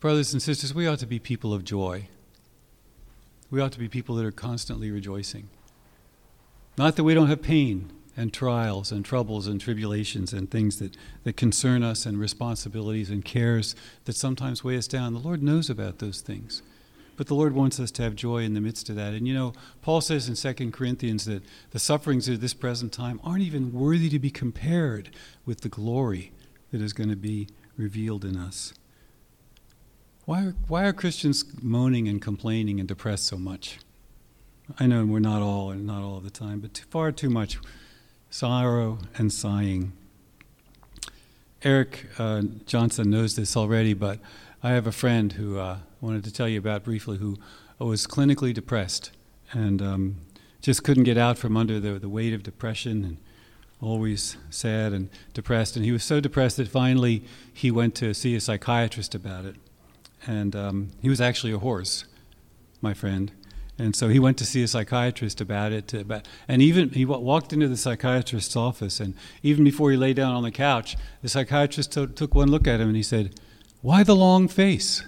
[0.00, 2.08] Brothers and sisters, we ought to be people of joy.
[3.50, 5.48] We ought to be people that are constantly rejoicing.
[6.76, 10.96] Not that we don't have pain and trials and troubles and tribulations and things that,
[11.24, 13.74] that concern us and responsibilities and cares
[14.04, 15.12] that sometimes weigh us down.
[15.12, 16.62] The Lord knows about those things.
[17.16, 19.12] But the Lord wants us to have joy in the midst of that.
[19.12, 19.52] And you know,
[19.82, 24.08] Paul says in 2 Corinthians that the sufferings of this present time aren't even worthy
[24.08, 25.10] to be compared
[25.44, 26.32] with the glory
[26.70, 28.72] that is going to be revealed in us.
[30.24, 33.78] Why are, why are Christians moaning and complaining and depressed so much?
[34.78, 37.28] I know we're not all, and not all of the time, but too, far too
[37.28, 37.58] much
[38.30, 39.92] sorrow and sighing.
[41.62, 44.18] Eric uh, Johnson knows this already, but
[44.64, 47.36] I have a friend who uh, wanted to tell you about briefly who
[47.80, 49.10] was clinically depressed
[49.50, 50.16] and um,
[50.60, 53.16] just couldn't get out from under the, the weight of depression and
[53.80, 55.74] always sad and depressed.
[55.74, 59.56] And he was so depressed that finally he went to see a psychiatrist about it.
[60.28, 62.04] And um, he was actually a horse,
[62.80, 63.32] my friend.
[63.78, 65.92] And so he went to see a psychiatrist about it.
[65.92, 70.36] About, and even he walked into the psychiatrist's office, and even before he lay down
[70.36, 73.34] on the couch, the psychiatrist t- took one look at him and he said,
[73.82, 75.02] why the long face?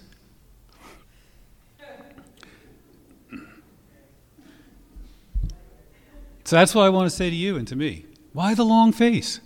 [6.44, 8.04] So that's what I want to say to you and to me.
[8.34, 9.40] Why the long face?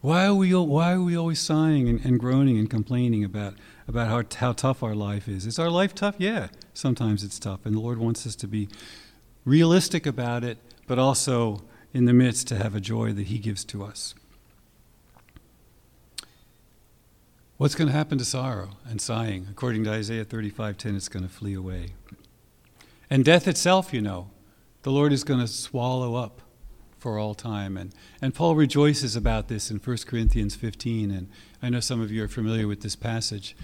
[0.00, 3.54] Why are we, why are we always sighing and, and groaning and complaining about,
[3.86, 5.46] about how, how tough our life is?
[5.46, 6.16] Is our life tough?
[6.18, 7.64] Yeah, sometimes it's tough.
[7.64, 8.68] And the Lord wants us to be
[9.44, 10.58] realistic about it,
[10.88, 11.62] but also
[11.92, 14.16] in the midst to have a joy that He gives to us.
[17.62, 19.46] What's going to happen to sorrow and sighing?
[19.48, 21.90] According to Isaiah 35:10, it's going to flee away.
[23.08, 24.30] And death itself, you know,
[24.82, 26.42] the Lord is going to swallow up
[26.98, 27.76] for all time.
[27.76, 31.12] And, and Paul rejoices about this in 1 Corinthians 15.
[31.12, 31.28] And
[31.62, 33.56] I know some of you are familiar with this passage.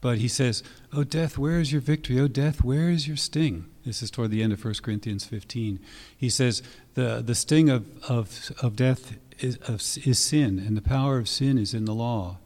[0.00, 2.18] But he says, Oh, death, where is your victory?
[2.18, 3.66] Oh, death, where is your sting?
[3.86, 5.78] This is toward the end of 1 Corinthians 15.
[6.16, 6.60] He says,
[6.94, 9.74] The, the sting of, of, of death is, of,
[10.04, 12.38] is sin, and the power of sin is in the law.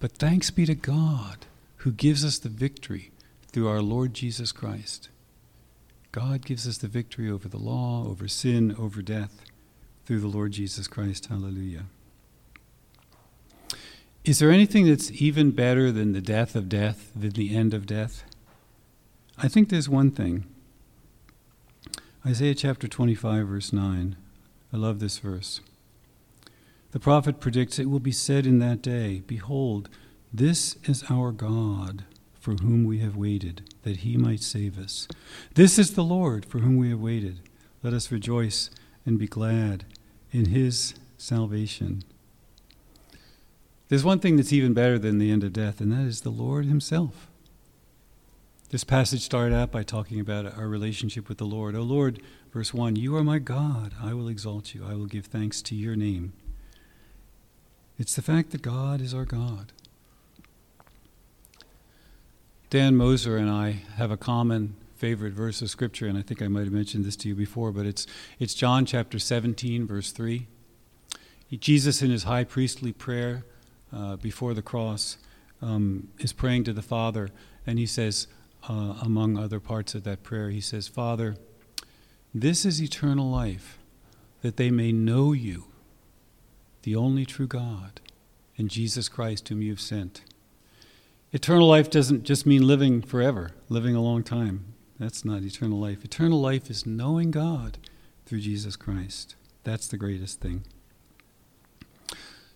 [0.00, 1.46] But thanks be to God
[1.76, 3.12] who gives us the victory
[3.52, 5.10] through our Lord Jesus Christ.
[6.10, 9.42] God gives us the victory over the law, over sin, over death,
[10.04, 11.26] through the Lord Jesus Christ.
[11.26, 11.84] Hallelujah.
[14.24, 17.86] Is there anything that's even better than the death of death, than the end of
[17.86, 18.24] death?
[19.38, 20.44] I think there's one thing.
[22.26, 24.16] Isaiah chapter 25, verse 9.
[24.72, 25.60] I love this verse.
[26.92, 29.88] The prophet predicts it will be said in that day Behold,
[30.32, 32.04] this is our God,
[32.38, 35.06] for whom we have waited, that he might save us.
[35.54, 37.40] This is the Lord, for whom we have waited.
[37.82, 38.70] Let us rejoice
[39.06, 39.84] and be glad
[40.32, 42.04] in his salvation.
[43.90, 46.30] There's one thing that's even better than the end of death, and that is the
[46.30, 47.28] Lord Himself.
[48.70, 51.74] This passage started out by talking about our relationship with the Lord.
[51.74, 52.22] Oh Lord,
[52.52, 53.94] verse 1 You are my God.
[54.00, 54.86] I will exalt you.
[54.88, 56.34] I will give thanks to your name.
[58.00, 59.72] It's the fact that God is our God.
[62.70, 66.48] Dan Moser and I have a common favorite verse of Scripture, and I think I
[66.48, 68.06] might have mentioned this to you before, but it's,
[68.38, 70.46] it's John chapter 17, verse 3.
[71.58, 73.44] Jesus, in his high priestly prayer,
[73.94, 75.18] uh, before the cross
[75.60, 77.28] um, is praying to the Father,
[77.66, 78.28] and he says,
[78.66, 81.36] uh, among other parts of that prayer, he says, Father,
[82.32, 83.78] this is eternal life,
[84.40, 85.66] that they may know you,
[86.82, 88.00] the only true God,
[88.56, 90.22] and Jesus Christ, whom you have sent.
[91.32, 94.74] Eternal life doesn't just mean living forever, living a long time.
[94.98, 96.04] That's not eternal life.
[96.04, 97.78] Eternal life is knowing God
[98.26, 99.36] through Jesus Christ.
[99.64, 100.64] That's the greatest thing.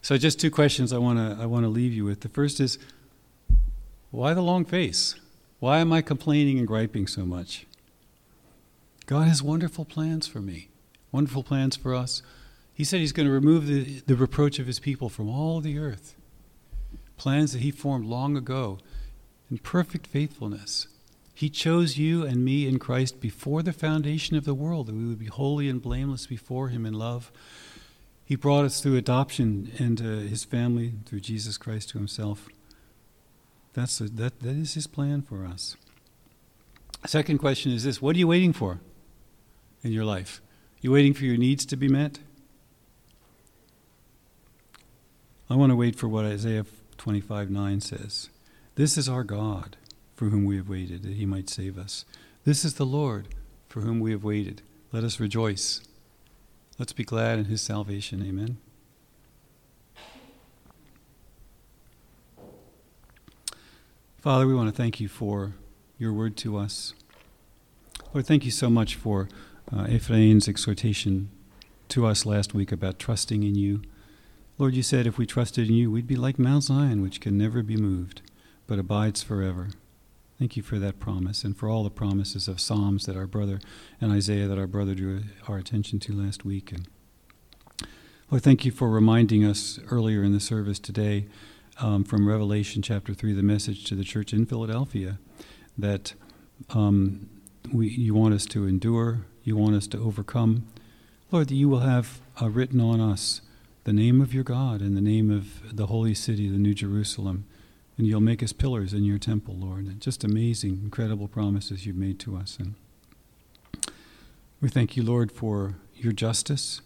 [0.02, 2.20] So, just two questions I want to I want to leave you with.
[2.20, 2.78] The first is,
[4.10, 5.14] why the long face?
[5.60, 7.66] Why am I complaining and griping so much?
[9.06, 10.68] God has wonderful plans for me,
[11.10, 12.22] wonderful plans for us.
[12.74, 15.78] He said He's going to remove the, the reproach of His people from all the
[15.78, 16.14] earth.
[17.16, 18.78] Plans that He formed long ago
[19.50, 20.88] in perfect faithfulness.
[21.32, 25.06] He chose you and me in Christ before the foundation of the world, that we
[25.06, 27.32] would be holy and blameless before Him in love.
[28.24, 32.48] He brought us through adoption into uh, his family, through Jesus Christ to himself.
[33.74, 35.76] That's a, that, that is his plan for us.
[37.06, 38.80] Second question is this What are you waiting for
[39.82, 40.40] in your life?
[40.80, 42.18] You waiting for your needs to be met?
[45.54, 46.66] I want to wait for what Isaiah
[46.98, 48.28] 25 9 says.
[48.74, 49.76] This is our God
[50.16, 52.04] for whom we have waited, that he might save us.
[52.44, 53.28] This is the Lord
[53.68, 54.62] for whom we have waited.
[54.90, 55.80] Let us rejoice
[56.76, 58.20] Let's be glad in his salvation.
[58.26, 58.56] Amen.
[64.18, 65.52] Father, we want to thank you for
[65.98, 66.94] your word to us.
[68.12, 69.28] Lord, thank you so much for
[69.72, 71.30] uh, Ephraim's exhortation
[71.90, 73.82] to us last week about trusting in you.
[74.56, 77.36] Lord, you said if we trusted in you, we'd be like Mount Zion, which can
[77.36, 78.22] never be moved,
[78.68, 79.70] but abides forever.
[80.38, 83.58] Thank you for that promise and for all the promises of Psalms that our brother
[84.00, 86.70] and Isaiah that our brother drew our attention to last week.
[86.70, 86.86] And
[88.30, 91.26] Lord, thank you for reminding us earlier in the service today
[91.80, 95.18] um, from Revelation chapter 3, the message to the church in Philadelphia,
[95.76, 96.14] that
[96.70, 97.28] um,
[97.72, 100.68] we, you want us to endure, you want us to overcome.
[101.32, 103.40] Lord, that you will have uh, written on us
[103.84, 107.46] the name of your God and the name of the holy city, the New Jerusalem
[107.96, 109.86] and you'll make us pillars in your temple, Lord.
[109.86, 112.58] And just amazing, incredible promises you've made to us.
[112.58, 112.74] And
[114.60, 116.80] we thank you, Lord, for your justice.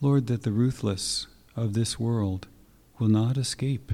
[0.00, 1.26] Lord, that the ruthless
[1.56, 2.46] of this world
[2.98, 3.92] will not escape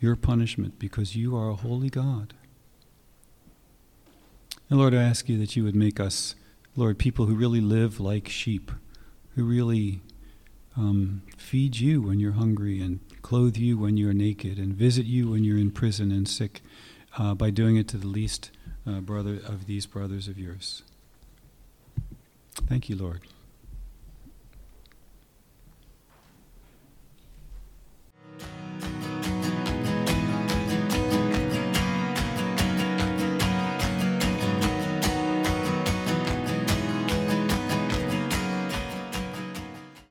[0.00, 2.34] your punishment because you are a holy God.
[4.68, 6.34] And Lord, I ask you that you would make us,
[6.76, 8.70] Lord, people who really live like sheep,
[9.34, 10.02] who really
[10.78, 15.30] um, feed you when you're hungry and clothe you when you're naked and visit you
[15.30, 16.62] when you're in prison and sick
[17.18, 18.50] uh, by doing it to the least
[18.86, 20.82] uh, brother of these brothers of yours.
[22.68, 23.22] Thank you, Lord.